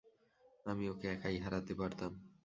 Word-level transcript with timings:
আমি 0.65 0.85
ওকে 0.89 1.07
একাই 1.07 1.37
হারাতে 1.37 1.73
পারতাম। 1.75 2.11